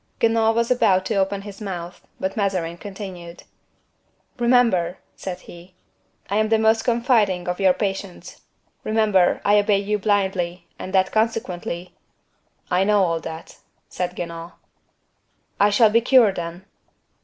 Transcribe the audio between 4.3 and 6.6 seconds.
"Remember," said he, "I am the